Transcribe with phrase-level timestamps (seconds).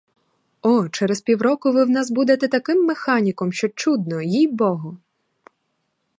[0.61, 4.21] О, через півроку ви в нас будете таким механіком, що чудно!
[4.21, 4.97] їй-богу!